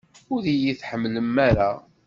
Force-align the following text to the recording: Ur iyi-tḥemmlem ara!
Ur 0.33 0.43
iyi-tḥemmlem 0.51 1.35
ara! 1.49 1.69